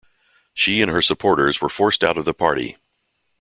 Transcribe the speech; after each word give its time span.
She 0.55 0.81
and 0.81 0.89
her 0.89 1.03
supporters 1.03 1.61
were 1.61 1.69
forced 1.69 2.03
out 2.03 2.17
of 2.17 2.25
the 2.25 2.33
party. 2.33 2.77